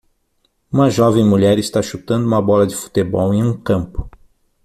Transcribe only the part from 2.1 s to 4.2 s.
uma bola de futebol em um campo.